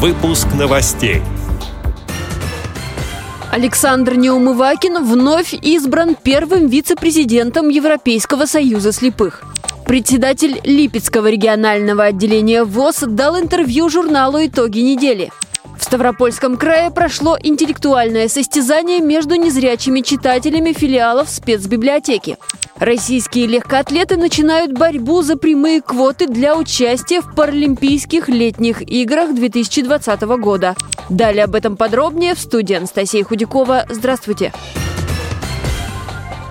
[0.00, 1.22] Выпуск новостей.
[3.50, 9.42] Александр Неумывакин вновь избран первым вице-президентом Европейского союза слепых.
[9.84, 15.32] Председатель Липецкого регионального отделения ВОЗ дал интервью журналу «Итоги недели».
[15.76, 22.36] В Ставропольском крае прошло интеллектуальное состязание между незрячими читателями филиалов спецбиблиотеки.
[22.80, 30.76] Российские легкоатлеты начинают борьбу за прямые квоты для участия в Паралимпийских летних играх 2020 года.
[31.08, 33.86] Далее об этом подробнее в студии Анастасия Худякова.
[33.88, 34.52] Здравствуйте.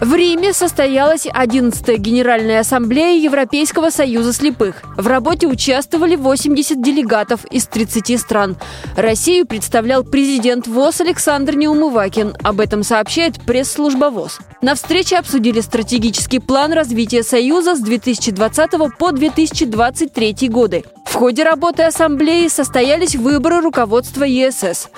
[0.00, 4.76] В Риме состоялась 11-я Генеральная ассамблея Европейского союза слепых.
[4.96, 8.56] В работе участвовали 80 делегатов из 30 стран.
[8.96, 12.36] Россию представлял президент ВОЗ Александр Неумывакин.
[12.44, 14.38] Об этом сообщает пресс-служба ВОЗ.
[14.62, 20.84] На встрече обсудили стратегический план развития Союза с 2020 по 2023 годы.
[21.08, 24.88] В ходе работы ассамблеи состоялись выборы руководства ЕСС.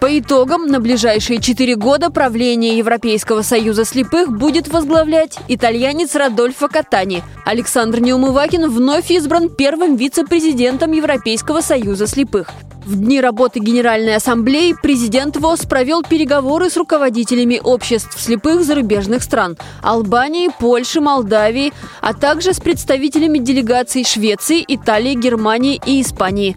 [0.00, 7.22] По итогам, на ближайшие четыре года правление Европейского союза слепых будет возглавлять итальянец Радольфо Катани.
[7.44, 12.48] Александр Неумывакин вновь избран первым вице-президентом Европейского союза слепых.
[12.90, 19.56] В дни работы Генеральной Ассамблеи президент ВОЗ провел переговоры с руководителями обществ слепых зарубежных стран–
[19.80, 26.56] Албании, Польши, Молдавии, а также с представителями делегаций Швеции, Италии, Германии и Испании.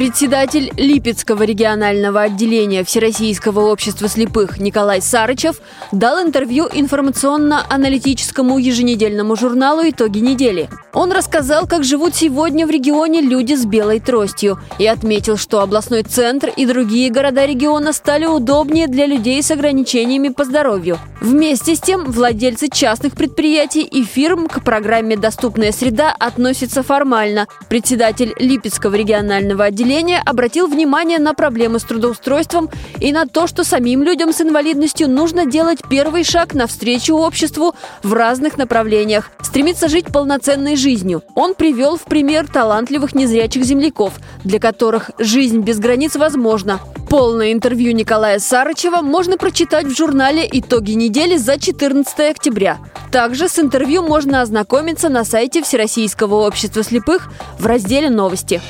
[0.00, 5.60] Председатель Липецкого регионального отделения Всероссийского общества слепых Николай Сарычев
[5.92, 10.70] дал интервью информационно-аналитическому еженедельному журналу «Итоги недели».
[10.94, 16.02] Он рассказал, как живут сегодня в регионе люди с белой тростью и отметил, что областной
[16.02, 20.98] центр и другие города региона стали удобнее для людей с ограничениями по здоровью.
[21.20, 27.46] Вместе с тем, владельцы частных предприятий и фирм к программе «Доступная среда» относятся формально.
[27.68, 34.02] Председатель Липецкого регионального отделения обратил внимание на проблемы с трудоустройством и на то, что самим
[34.02, 40.76] людям с инвалидностью нужно делать первый шаг навстречу обществу в разных направлениях, стремиться жить полноценной
[40.76, 41.22] жизнью.
[41.34, 46.80] Он привел в пример талантливых незрячих земляков, для которых жизнь без границ возможна.
[47.10, 52.78] Полное интервью Николая Сарычева можно прочитать в журнале «Итоги недели» за 14 октября.
[53.10, 58.62] Также с интервью можно ознакомиться на сайте Всероссийского общества слепых в разделе «Новости».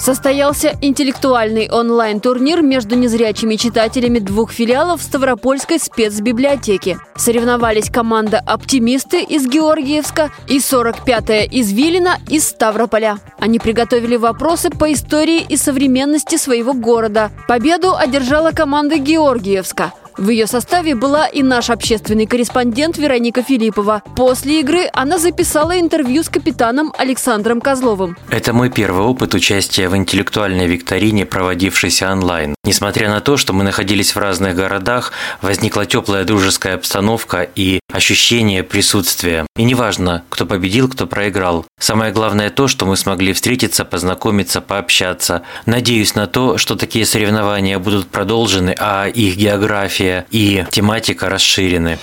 [0.00, 6.96] Состоялся интеллектуальный онлайн-турнир между незрячими читателями двух филиалов Ставропольской спецбиблиотеки.
[7.16, 13.18] Соревновались команда «Оптимисты» из Георгиевска и 45-я из Вилина из Ставрополя.
[13.38, 17.30] Они приготовили вопросы по истории и современности своего города.
[17.46, 19.92] Победу одержала команда Георгиевска.
[20.16, 24.02] В ее составе была и наш общественный корреспондент Вероника Филиппова.
[24.16, 28.16] После игры она записала интервью с капитаном Александром Козловым.
[28.28, 32.54] Это мой первый опыт участия в интеллектуальной викторине, проводившейся онлайн.
[32.64, 35.12] Несмотря на то, что мы находились в разных городах,
[35.42, 39.46] возникла теплая дружеская обстановка и ощущение присутствия.
[39.56, 41.66] И неважно, кто победил, кто проиграл.
[41.78, 45.42] Самое главное то, что мы смогли встретиться, познакомиться, пообщаться.
[45.66, 51.98] Надеюсь на то, что такие соревнования будут продолжены, а их география и тематика расширены.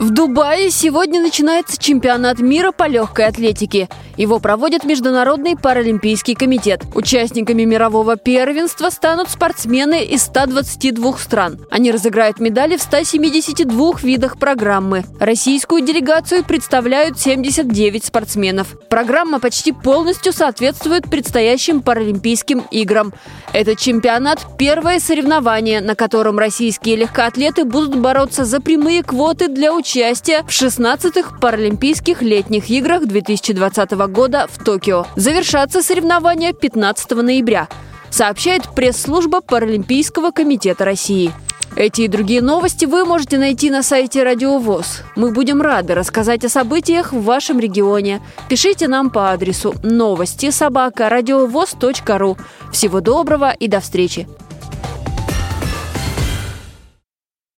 [0.00, 3.88] В Дубае сегодня начинается чемпионат мира по легкой атлетике.
[4.16, 6.82] Его проводит Международный паралимпийский комитет.
[6.94, 11.58] Участниками мирового первенства станут спортсмены из 122 стран.
[11.70, 15.04] Они разыграют медали в 172 видах программы.
[15.18, 18.78] Российскую делегацию представляют 79 спортсменов.
[18.88, 23.12] Программа почти полностью соответствует предстоящим Паралимпийским играм.
[23.52, 30.42] Этот чемпионат– первое соревнование, на котором российские легкоатлеты будут бороться за прямые квоты для участия
[30.42, 35.06] в 16-х Паралимпийских летних играх 2020 года в Токио.
[35.16, 37.68] Завершатся соревнования 15 ноября,
[38.10, 41.32] сообщает пресс-служба Паралимпийского комитета России.
[41.76, 45.02] Эти и другие новости вы можете найти на сайте Радио ВОЗ.
[45.16, 48.22] Мы будем рады рассказать о событиях в вашем регионе.
[48.48, 52.36] Пишите нам по адресу новости собака ру.
[52.70, 54.28] Всего доброго и до встречи!